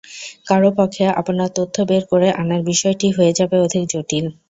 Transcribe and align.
কারও 0.47 0.69
পক্ষে 0.77 1.05
আপনার 1.21 1.49
তথ্য 1.57 1.75
বের 1.89 2.03
করে 2.11 2.27
আনার 2.41 2.61
বিষয়টি 2.69 3.07
হয়ে 3.17 3.35
যাবে 3.39 3.55
অধিক 3.65 3.83
জটিল। 3.91 4.25